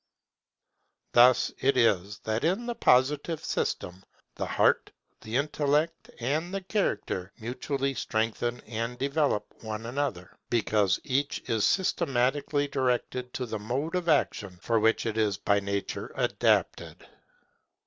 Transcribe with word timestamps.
Thus 1.11 1.53
it 1.59 1.77
is 1.77 2.17
that 2.23 2.43
in 2.43 2.65
the 2.65 2.73
Positive 2.73 3.45
system, 3.45 4.03
the 4.33 4.47
Heart, 4.47 4.91
the 5.21 5.35
Intellect, 5.35 6.09
and 6.19 6.51
the 6.51 6.61
Character 6.61 7.31
mutually 7.39 7.93
strengthen 7.93 8.61
and 8.61 8.97
develop 8.97 9.53
one 9.63 9.85
another, 9.85 10.35
because 10.49 10.99
each 11.03 11.43
is 11.47 11.67
systematically 11.67 12.67
directed 12.67 13.31
to 13.35 13.45
the 13.45 13.59
mode 13.59 13.93
of 13.93 14.09
action 14.09 14.57
for 14.59 14.79
which 14.79 15.05
it 15.05 15.19
is 15.19 15.37
by 15.37 15.59
nature 15.59 16.11
adapted. 16.15 17.05